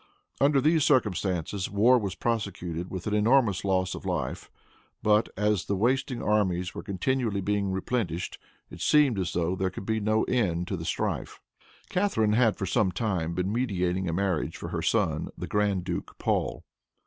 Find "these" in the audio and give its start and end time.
0.59-0.83